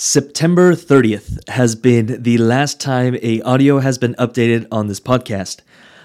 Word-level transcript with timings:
September 0.00 0.74
30th 0.74 1.48
has 1.48 1.74
been 1.74 2.22
the 2.22 2.38
last 2.38 2.80
time 2.80 3.16
a 3.20 3.42
audio 3.42 3.80
has 3.80 3.98
been 3.98 4.14
updated 4.14 4.64
on 4.70 4.86
this 4.86 5.00
podcast. 5.00 5.62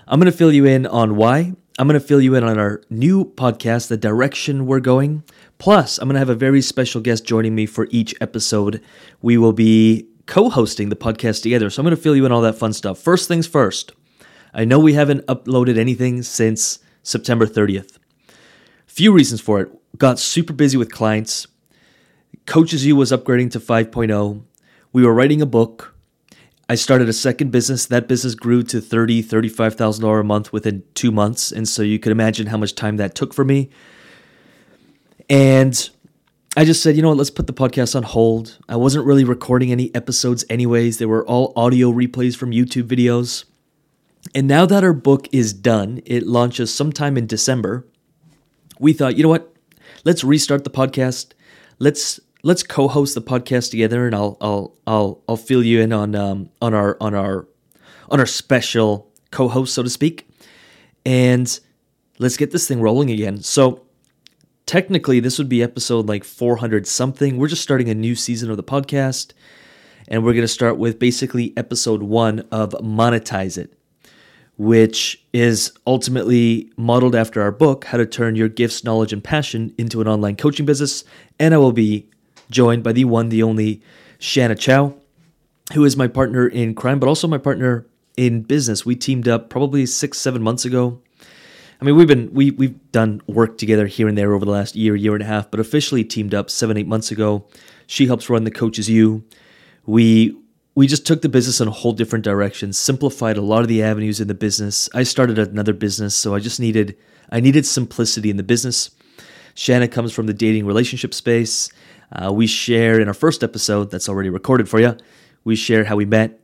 I'm 0.07 0.19
going 0.19 0.31
to 0.31 0.35
fill 0.35 0.51
you 0.51 0.65
in 0.65 0.87
on 0.87 1.15
why. 1.15 1.53
I'm 1.77 1.87
going 1.87 2.01
to 2.01 2.05
fill 2.05 2.19
you 2.19 2.33
in 2.33 2.43
on 2.43 2.57
our 2.57 2.81
new 2.89 3.23
podcast, 3.23 3.89
the 3.89 3.95
direction 3.97 4.65
we're 4.65 4.79
going. 4.79 5.21
Plus, 5.59 5.99
I'm 5.99 6.07
going 6.07 6.15
to 6.15 6.19
have 6.19 6.29
a 6.29 6.33
very 6.33 6.59
special 6.59 7.01
guest 7.01 7.23
joining 7.23 7.53
me 7.53 7.67
for 7.67 7.87
each 7.91 8.15
episode. 8.19 8.81
We 9.21 9.37
will 9.37 9.53
be 9.53 10.07
co-hosting 10.25 10.89
the 10.89 10.95
podcast 10.95 11.43
together. 11.43 11.69
So 11.69 11.79
I'm 11.79 11.85
going 11.85 11.95
to 11.95 12.01
fill 12.01 12.15
you 12.15 12.25
in 12.25 12.31
all 12.31 12.41
that 12.41 12.57
fun 12.57 12.73
stuff. 12.73 12.97
First 12.97 13.27
things 13.27 13.45
first. 13.45 13.91
I 14.55 14.65
know 14.65 14.79
we 14.79 14.93
haven't 14.93 15.27
uploaded 15.27 15.77
anything 15.77 16.23
since 16.23 16.79
September 17.03 17.45
30th. 17.45 17.99
Few 18.87 19.13
reasons 19.13 19.39
for 19.39 19.61
it. 19.61 19.69
Got 19.99 20.17
super 20.17 20.53
busy 20.53 20.77
with 20.77 20.91
clients 20.91 21.45
Coaches 22.45 22.85
U 22.85 22.95
was 22.95 23.11
upgrading 23.11 23.51
to 23.51 23.59
5.0. 23.59 24.43
We 24.91 25.05
were 25.05 25.13
writing 25.13 25.41
a 25.41 25.45
book. 25.45 25.95
I 26.69 26.75
started 26.75 27.09
a 27.09 27.13
second 27.13 27.51
business. 27.51 27.85
That 27.85 28.07
business 28.07 28.35
grew 28.35 28.63
to 28.63 28.79
thirty, 28.79 29.21
thirty-five 29.21 29.75
thousand 29.75 30.03
dollars 30.03 30.21
a 30.21 30.23
month 30.23 30.53
within 30.53 30.83
two 30.93 31.11
months, 31.11 31.51
and 31.51 31.67
so 31.67 31.81
you 31.81 31.99
could 31.99 32.11
imagine 32.11 32.47
how 32.47 32.57
much 32.57 32.73
time 32.73 32.97
that 32.97 33.15
took 33.15 33.33
for 33.33 33.43
me. 33.43 33.69
And 35.29 35.89
I 36.55 36.63
just 36.63 36.81
said, 36.81 36.95
you 36.95 37.01
know 37.01 37.09
what, 37.09 37.17
let's 37.17 37.29
put 37.29 37.47
the 37.47 37.53
podcast 37.53 37.95
on 37.95 38.03
hold. 38.03 38.59
I 38.69 38.75
wasn't 38.75 39.05
really 39.05 39.23
recording 39.23 39.71
any 39.71 39.93
episodes, 39.93 40.45
anyways. 40.49 40.99
They 40.99 41.05
were 41.05 41.25
all 41.27 41.51
audio 41.55 41.91
replays 41.91 42.35
from 42.35 42.51
YouTube 42.51 42.83
videos. 42.83 43.45
And 44.33 44.47
now 44.47 44.65
that 44.65 44.83
our 44.83 44.93
book 44.93 45.27
is 45.31 45.51
done, 45.51 46.01
it 46.05 46.25
launches 46.25 46.73
sometime 46.73 47.17
in 47.17 47.27
December. 47.27 47.85
We 48.79 48.93
thought, 48.93 49.17
you 49.17 49.23
know 49.23 49.29
what, 49.29 49.53
let's 50.05 50.23
restart 50.23 50.63
the 50.63 50.69
podcast. 50.69 51.33
Let's 51.79 52.19
let's 52.43 52.61
co-host 52.61 53.15
the 53.15 53.21
podcast 53.21 53.71
together, 53.71 54.05
and 54.05 54.13
I'll 54.13 54.37
I'll 54.41 54.77
I'll 54.85 55.23
I'll 55.27 55.37
fill 55.37 55.63
you 55.63 55.81
in 55.81 55.91
on 55.91 56.13
um, 56.15 56.49
on 56.61 56.73
our 56.73 56.97
on 57.01 57.15
our 57.15 57.47
on 58.09 58.19
our 58.19 58.25
special 58.25 59.09
co-host, 59.31 59.73
so 59.73 59.81
to 59.81 59.89
speak, 59.89 60.27
and 61.05 61.59
let's 62.19 62.37
get 62.37 62.51
this 62.51 62.67
thing 62.67 62.81
rolling 62.81 63.09
again. 63.09 63.41
So 63.41 63.83
technically, 64.65 65.19
this 65.19 65.37
would 65.37 65.49
be 65.49 65.63
episode 65.63 66.07
like 66.07 66.23
400 66.23 66.85
something. 66.85 67.37
We're 67.37 67.47
just 67.47 67.63
starting 67.63 67.89
a 67.89 67.95
new 67.95 68.15
season 68.15 68.51
of 68.51 68.57
the 68.57 68.63
podcast, 68.63 69.31
and 70.07 70.23
we're 70.23 70.33
going 70.33 70.41
to 70.43 70.47
start 70.47 70.77
with 70.77 70.99
basically 70.99 71.53
episode 71.57 72.03
one 72.03 72.41
of 72.51 72.71
monetize 72.73 73.57
it 73.57 73.73
which 74.57 75.25
is 75.33 75.71
ultimately 75.87 76.71
modeled 76.77 77.15
after 77.15 77.41
our 77.41 77.51
book, 77.51 77.85
How 77.85 77.97
to 77.97 78.05
Turn 78.05 78.35
Your 78.35 78.49
Gifts, 78.49 78.83
Knowledge, 78.83 79.11
and 79.11 79.23
Passion 79.23 79.73
into 79.79 79.99
an 79.99 80.07
Online 80.07 80.35
Coaching 80.35 80.65
Business. 80.65 81.03
And 81.39 81.55
I 81.55 81.57
will 81.57 81.71
be 81.71 82.07
joined 82.49 82.83
by 82.83 82.91
the 82.91 83.05
one, 83.05 83.29
the 83.29 83.43
only 83.43 83.81
Shanna 84.19 84.55
Chow, 84.55 84.95
who 85.73 85.85
is 85.85 85.97
my 85.97 86.07
partner 86.07 86.47
in 86.47 86.75
crime, 86.75 86.99
but 86.99 87.07
also 87.07 87.27
my 87.27 87.37
partner 87.37 87.85
in 88.17 88.41
business. 88.41 88.85
We 88.85 88.95
teamed 88.95 89.27
up 89.27 89.49
probably 89.49 89.85
six, 89.85 90.17
seven 90.17 90.41
months 90.41 90.65
ago. 90.65 91.01
I 91.81 91.85
mean, 91.85 91.95
we've 91.97 92.07
been 92.07 92.33
we 92.33 92.51
we've 92.51 92.79
done 92.91 93.21
work 93.27 93.57
together 93.57 93.87
here 93.87 94.07
and 94.07 94.17
there 94.17 94.33
over 94.33 94.45
the 94.45 94.51
last 94.51 94.75
year, 94.75 94.95
year 94.95 95.13
and 95.13 95.23
a 95.23 95.25
half, 95.25 95.51
but 95.51 95.59
officially 95.59 96.03
teamed 96.03 96.33
up 96.33 96.49
seven, 96.49 96.77
eight 96.77 96.87
months 96.87 97.11
ago. 97.11 97.45
She 97.87 98.07
helps 98.07 98.29
run 98.29 98.45
the 98.45 98.51
Coaches 98.51 98.89
U. 98.89 99.25
We 99.85 100.37
we 100.75 100.87
just 100.87 101.05
took 101.05 101.21
the 101.21 101.29
business 101.29 101.59
in 101.59 101.67
a 101.67 101.71
whole 101.71 101.91
different 101.91 102.25
direction, 102.25 102.73
simplified 102.73 103.37
a 103.37 103.41
lot 103.41 103.61
of 103.61 103.67
the 103.67 103.83
avenues 103.83 104.19
in 104.19 104.27
the 104.27 104.33
business. 104.33 104.89
I 104.93 105.03
started 105.03 105.37
another 105.37 105.73
business, 105.73 106.15
so 106.15 106.33
I 106.33 106.39
just 106.39 106.59
needed 106.59 106.97
I 107.31 107.39
needed 107.39 107.65
simplicity 107.65 108.29
in 108.29 108.37
the 108.37 108.43
business. 108.43 108.91
Shanna 109.55 109.87
comes 109.87 110.13
from 110.13 110.25
the 110.25 110.33
dating 110.33 110.65
relationship 110.65 111.13
space. 111.13 111.69
Uh, 112.13 112.31
we 112.31 112.45
share 112.45 112.99
in 112.99 113.07
our 113.07 113.13
first 113.13 113.43
episode 113.43 113.89
that's 113.89 114.07
already 114.07 114.29
recorded 114.29 114.69
for 114.69 114.79
you. 114.79 114.95
We 115.43 115.55
share 115.55 115.83
how 115.83 115.95
we 115.95 116.05
met, 116.05 116.39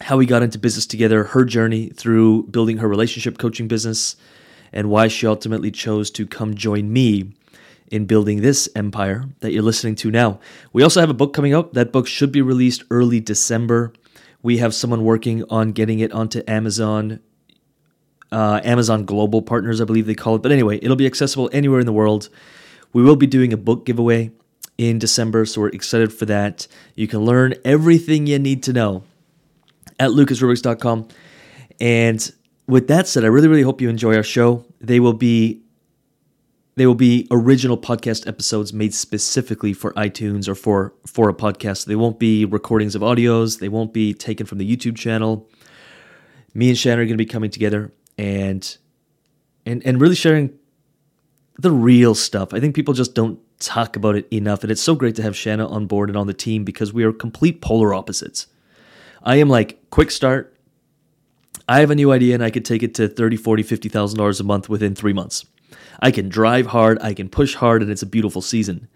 how 0.00 0.16
we 0.16 0.26
got 0.26 0.42
into 0.42 0.58
business 0.58 0.86
together, 0.86 1.24
her 1.24 1.44
journey 1.44 1.90
through 1.90 2.44
building 2.48 2.78
her 2.78 2.88
relationship 2.88 3.38
coaching 3.38 3.68
business, 3.68 4.16
and 4.72 4.90
why 4.90 5.08
she 5.08 5.26
ultimately 5.26 5.70
chose 5.70 6.10
to 6.10 6.26
come 6.26 6.54
join 6.54 6.92
me 6.92 7.32
in 7.92 8.06
building 8.06 8.40
this 8.40 8.68
empire 8.74 9.26
that 9.40 9.52
you're 9.52 9.62
listening 9.62 9.94
to 9.94 10.10
now. 10.10 10.40
We 10.72 10.82
also 10.82 11.00
have 11.00 11.10
a 11.10 11.14
book 11.14 11.32
coming 11.32 11.52
out. 11.52 11.74
That 11.74 11.92
book 11.92 12.06
should 12.06 12.32
be 12.32 12.42
released 12.42 12.82
early 12.90 13.20
December. 13.20 13.92
We 14.42 14.58
have 14.58 14.74
someone 14.74 15.04
working 15.04 15.44
on 15.48 15.72
getting 15.72 16.00
it 16.00 16.10
onto 16.10 16.42
Amazon, 16.48 17.20
uh, 18.32 18.60
Amazon 18.64 19.04
Global 19.04 19.42
Partners, 19.42 19.80
I 19.80 19.84
believe 19.84 20.06
they 20.06 20.14
call 20.14 20.34
it. 20.34 20.42
But 20.42 20.52
anyway, 20.52 20.80
it'll 20.82 20.96
be 20.96 21.06
accessible 21.06 21.50
anywhere 21.52 21.78
in 21.78 21.86
the 21.86 21.92
world. 21.92 22.30
We 22.92 23.02
will 23.02 23.16
be 23.16 23.26
doing 23.26 23.52
a 23.52 23.56
book 23.56 23.84
giveaway 23.84 24.32
in 24.82 24.98
December, 24.98 25.46
so 25.46 25.60
we're 25.60 25.68
excited 25.68 26.12
for 26.12 26.26
that. 26.26 26.66
You 26.94 27.06
can 27.06 27.20
learn 27.20 27.54
everything 27.64 28.26
you 28.26 28.38
need 28.38 28.62
to 28.64 28.72
know 28.72 29.04
at 29.98 30.10
lucasrubix.com. 30.10 31.08
And 31.80 32.32
with 32.66 32.88
that 32.88 33.08
said, 33.08 33.24
I 33.24 33.28
really, 33.28 33.48
really 33.48 33.62
hope 33.62 33.80
you 33.80 33.88
enjoy 33.88 34.16
our 34.16 34.22
show. 34.22 34.64
They 34.80 35.00
will 35.00 35.12
be 35.14 35.62
they 36.74 36.86
will 36.86 36.94
be 36.94 37.28
original 37.30 37.76
podcast 37.76 38.26
episodes 38.26 38.72
made 38.72 38.94
specifically 38.94 39.74
for 39.74 39.92
iTunes 39.92 40.48
or 40.48 40.54
for 40.54 40.94
for 41.06 41.28
a 41.28 41.34
podcast. 41.34 41.86
They 41.86 41.96
won't 41.96 42.18
be 42.18 42.44
recordings 42.44 42.94
of 42.94 43.02
audios. 43.02 43.60
They 43.60 43.68
won't 43.68 43.92
be 43.92 44.14
taken 44.14 44.46
from 44.46 44.58
the 44.58 44.76
YouTube 44.76 44.96
channel. 44.96 45.48
Me 46.54 46.68
and 46.68 46.78
Shanna 46.78 47.02
are 47.02 47.04
going 47.04 47.16
to 47.16 47.24
be 47.24 47.26
coming 47.26 47.50
together 47.50 47.92
and 48.16 48.76
and 49.66 49.84
and 49.86 50.00
really 50.00 50.14
sharing 50.14 50.58
the 51.58 51.70
real 51.70 52.14
stuff. 52.14 52.54
I 52.54 52.60
think 52.60 52.74
people 52.74 52.94
just 52.94 53.14
don't 53.14 53.38
talk 53.62 53.96
about 53.96 54.16
it 54.16 54.28
enough. 54.32 54.62
And 54.62 54.70
it's 54.70 54.82
so 54.82 54.94
great 54.94 55.14
to 55.16 55.22
have 55.22 55.36
Shanna 55.36 55.66
on 55.66 55.86
board 55.86 56.10
and 56.10 56.16
on 56.16 56.26
the 56.26 56.34
team 56.34 56.64
because 56.64 56.92
we 56.92 57.04
are 57.04 57.12
complete 57.12 57.60
polar 57.60 57.94
opposites. 57.94 58.46
I 59.22 59.36
am 59.36 59.48
like 59.48 59.90
quick 59.90 60.10
start. 60.10 60.56
I 61.68 61.80
have 61.80 61.90
a 61.90 61.94
new 61.94 62.12
idea 62.12 62.34
and 62.34 62.42
I 62.42 62.50
could 62.50 62.64
take 62.64 62.82
it 62.82 62.94
to 62.96 63.08
30, 63.08 63.36
40, 63.36 63.62
50,000 63.62 64.18
dollars 64.18 64.40
a 64.40 64.44
month 64.44 64.68
within 64.68 64.94
3 64.94 65.12
months. 65.12 65.46
I 66.00 66.10
can 66.10 66.28
drive 66.28 66.66
hard, 66.66 66.98
I 67.00 67.14
can 67.14 67.28
push 67.28 67.54
hard 67.54 67.82
and 67.82 67.90
it's 67.90 68.02
a 68.02 68.06
beautiful 68.06 68.42
season. 68.42 68.88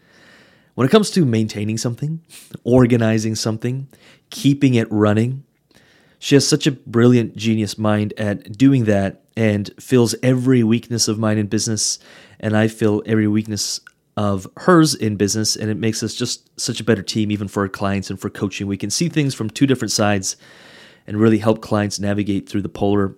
When 0.74 0.86
it 0.86 0.90
comes 0.90 1.10
to 1.12 1.24
maintaining 1.24 1.78
something, 1.78 2.20
organizing 2.64 3.34
something, 3.34 3.88
keeping 4.28 4.74
it 4.74 4.88
running, 4.90 5.44
she 6.18 6.34
has 6.34 6.46
such 6.46 6.66
a 6.66 6.72
brilliant 6.72 7.36
genius 7.36 7.78
mind 7.78 8.12
at 8.18 8.58
doing 8.58 8.84
that 8.84 9.22
and 9.36 9.70
fills 9.78 10.14
every 10.22 10.62
weakness 10.62 11.08
of 11.08 11.18
mine 11.18 11.38
in 11.38 11.46
business 11.46 11.98
and 12.40 12.56
I 12.56 12.68
fill 12.68 13.02
every 13.06 13.28
weakness 13.28 13.80
of 14.16 14.46
hers 14.56 14.94
in 14.94 15.16
business, 15.16 15.56
and 15.56 15.70
it 15.70 15.76
makes 15.76 16.02
us 16.02 16.14
just 16.14 16.58
such 16.58 16.80
a 16.80 16.84
better 16.84 17.02
team, 17.02 17.30
even 17.30 17.48
for 17.48 17.62
our 17.62 17.68
clients 17.68 18.08
and 18.08 18.18
for 18.18 18.30
coaching. 18.30 18.66
We 18.66 18.76
can 18.76 18.90
see 18.90 19.08
things 19.08 19.34
from 19.34 19.50
two 19.50 19.66
different 19.66 19.92
sides 19.92 20.36
and 21.06 21.18
really 21.18 21.38
help 21.38 21.60
clients 21.60 22.00
navigate 22.00 22.48
through 22.48 22.62
the 22.62 22.68
polar, 22.68 23.14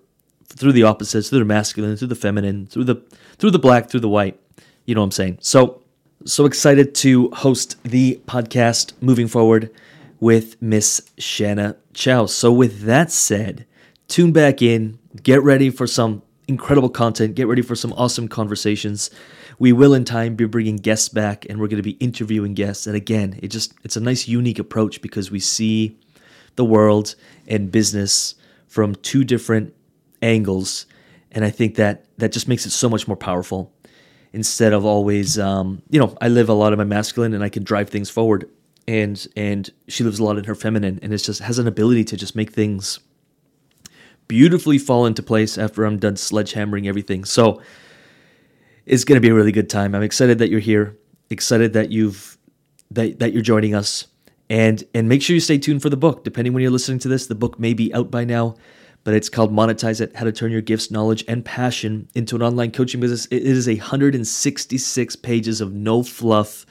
through 0.46 0.72
the 0.72 0.82
opposites, 0.82 1.30
through 1.30 1.38
the 1.38 1.44
masculine, 1.44 1.96
through 1.96 2.08
the 2.08 2.14
feminine, 2.16 2.66
through 2.66 2.84
the 2.84 2.96
through 3.38 3.52
the 3.52 3.58
black, 3.58 3.88
through 3.88 4.00
the 4.00 4.08
white. 4.08 4.38
You 4.86 4.94
know 4.94 5.02
what 5.02 5.06
I'm 5.06 5.12
saying? 5.12 5.38
So 5.40 5.82
so 6.24 6.46
excited 6.46 6.94
to 6.96 7.30
host 7.30 7.82
the 7.84 8.20
podcast 8.26 8.92
moving 9.00 9.28
forward 9.28 9.70
with 10.18 10.60
Miss 10.60 11.00
Shanna 11.16 11.76
Chow. 11.94 12.26
So 12.26 12.52
with 12.52 12.82
that 12.82 13.12
said, 13.12 13.66
tune 14.08 14.32
back 14.32 14.60
in, 14.60 14.98
get 15.22 15.42
ready 15.44 15.70
for 15.70 15.86
some 15.86 16.22
incredible 16.48 16.88
content, 16.88 17.36
get 17.36 17.46
ready 17.46 17.62
for 17.62 17.76
some 17.76 17.92
awesome 17.92 18.26
conversations 18.26 19.10
we 19.58 19.72
will 19.72 19.94
in 19.94 20.04
time 20.04 20.36
be 20.36 20.44
bringing 20.44 20.76
guests 20.76 21.08
back 21.08 21.46
and 21.48 21.58
we're 21.58 21.68
going 21.68 21.82
to 21.82 21.82
be 21.82 21.92
interviewing 21.92 22.54
guests. 22.54 22.86
And 22.86 22.96
again 22.96 23.38
it 23.42 23.48
just 23.48 23.74
it's 23.84 23.96
a 23.96 24.00
nice 24.00 24.28
unique 24.28 24.58
approach 24.58 25.02
because 25.02 25.30
we 25.30 25.40
see 25.40 25.98
the 26.56 26.64
world 26.64 27.14
and 27.46 27.70
business 27.70 28.34
from 28.66 28.94
two 28.96 29.24
different 29.24 29.74
angles. 30.22 30.86
And 31.32 31.44
i 31.44 31.50
think 31.50 31.76
that 31.76 32.04
that 32.18 32.32
just 32.32 32.48
makes 32.48 32.66
it 32.66 32.70
so 32.70 32.88
much 32.88 33.06
more 33.06 33.16
powerful 33.16 33.72
instead 34.32 34.72
of 34.72 34.84
always 34.84 35.38
um, 35.38 35.82
you 35.90 36.00
know 36.00 36.16
i 36.20 36.28
live 36.28 36.48
a 36.48 36.54
lot 36.54 36.72
of 36.72 36.78
my 36.78 36.84
masculine 36.84 37.34
and 37.34 37.44
i 37.44 37.48
can 37.48 37.62
drive 37.62 37.88
things 37.88 38.10
forward 38.10 38.48
and 38.86 39.26
and 39.36 39.70
she 39.88 40.04
lives 40.04 40.18
a 40.18 40.24
lot 40.24 40.38
in 40.38 40.44
her 40.44 40.54
feminine 40.54 40.98
and 41.02 41.12
it's 41.12 41.24
just 41.24 41.40
has 41.40 41.58
an 41.58 41.68
ability 41.68 42.04
to 42.04 42.16
just 42.16 42.34
make 42.34 42.52
things 42.52 42.98
beautifully 44.26 44.78
fall 44.78 45.06
into 45.06 45.22
place 45.22 45.56
after 45.58 45.84
i'm 45.84 45.98
done 45.98 46.14
sledgehammering 46.14 46.86
everything. 46.86 47.24
So 47.24 47.60
is 48.88 49.04
going 49.04 49.16
to 49.16 49.20
be 49.20 49.28
a 49.28 49.34
really 49.34 49.52
good 49.52 49.68
time. 49.68 49.94
I'm 49.94 50.02
excited 50.02 50.38
that 50.38 50.48
you're 50.48 50.60
here. 50.60 50.96
Excited 51.30 51.74
that 51.74 51.90
you've 51.90 52.38
that 52.90 53.18
that 53.18 53.32
you're 53.32 53.42
joining 53.42 53.74
us. 53.74 54.06
And 54.50 54.82
and 54.94 55.08
make 55.08 55.22
sure 55.22 55.34
you 55.34 55.40
stay 55.40 55.58
tuned 55.58 55.82
for 55.82 55.90
the 55.90 55.96
book. 55.96 56.24
Depending 56.24 56.54
when 56.54 56.62
you're 56.62 56.72
listening 56.72 56.98
to 57.00 57.08
this, 57.08 57.26
the 57.26 57.34
book 57.34 57.58
may 57.58 57.74
be 57.74 57.92
out 57.92 58.10
by 58.10 58.24
now, 58.24 58.56
but 59.04 59.12
it's 59.12 59.28
called 59.28 59.52
Monetize 59.52 60.00
It: 60.00 60.16
How 60.16 60.24
to 60.24 60.32
Turn 60.32 60.50
Your 60.50 60.62
Gifts, 60.62 60.90
Knowledge, 60.90 61.22
and 61.28 61.44
Passion 61.44 62.08
into 62.14 62.34
an 62.34 62.42
Online 62.42 62.70
Coaching 62.70 63.00
Business. 63.00 63.26
It 63.26 63.42
is 63.42 63.68
166 63.68 65.16
pages 65.16 65.60
of 65.60 65.74
no 65.74 66.02
fluff. 66.02 66.64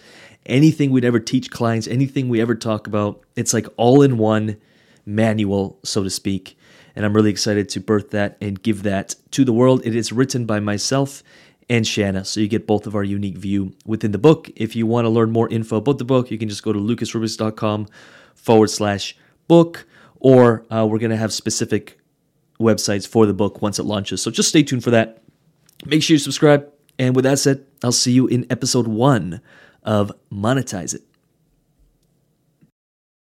Anything 0.47 0.91
we'd 0.91 1.05
ever 1.05 1.19
teach 1.19 1.51
clients, 1.51 1.87
anything 1.87 2.29
we 2.29 2.41
ever 2.41 2.55
talk 2.55 2.87
about, 2.87 3.21
it's 3.35 3.53
like 3.53 3.67
all 3.75 4.01
in 4.01 4.17
one 4.17 4.57
manual, 5.05 5.77
so 5.83 6.03
to 6.03 6.09
speak. 6.09 6.57
And 6.95 7.05
I'm 7.05 7.13
really 7.13 7.29
excited 7.29 7.69
to 7.69 7.79
birth 7.79 8.09
that 8.11 8.37
and 8.41 8.59
give 8.63 8.81
that 8.83 9.13
to 9.31 9.45
the 9.45 9.53
world. 9.53 9.85
It 9.85 9.95
is 9.95 10.11
written 10.11 10.45
by 10.45 10.59
myself 10.59 11.21
and 11.69 11.85
Shanna. 11.85 12.25
So 12.25 12.39
you 12.39 12.47
get 12.47 12.67
both 12.67 12.87
of 12.87 12.95
our 12.95 13.03
unique 13.03 13.37
view 13.37 13.73
within 13.85 14.11
the 14.11 14.17
book. 14.17 14.49
If 14.55 14.75
you 14.75 14.87
want 14.87 15.05
to 15.05 15.09
learn 15.09 15.31
more 15.31 15.49
info 15.49 15.77
about 15.77 15.97
the 15.97 16.05
book, 16.05 16.31
you 16.31 16.37
can 16.37 16.49
just 16.49 16.63
go 16.63 16.73
to 16.73 16.79
lucasrubix.com 16.79 17.87
forward 18.35 18.69
slash 18.69 19.17
book, 19.47 19.85
or 20.19 20.65
uh, 20.71 20.87
we're 20.89 20.99
going 20.99 21.11
to 21.11 21.17
have 21.17 21.33
specific 21.33 21.99
websites 22.59 23.07
for 23.07 23.25
the 23.25 23.33
book 23.33 23.61
once 23.61 23.79
it 23.79 23.83
launches. 23.83 24.21
So 24.21 24.31
just 24.31 24.49
stay 24.49 24.63
tuned 24.63 24.83
for 24.83 24.91
that. 24.91 25.21
Make 25.85 26.03
sure 26.03 26.15
you 26.15 26.19
subscribe. 26.19 26.71
And 26.97 27.15
with 27.15 27.23
that 27.25 27.39
said, 27.39 27.65
I'll 27.83 27.91
see 27.91 28.11
you 28.11 28.27
in 28.27 28.45
episode 28.49 28.87
one 28.87 29.41
of 29.83 30.11
Monetize 30.31 30.95
It. 30.95 31.06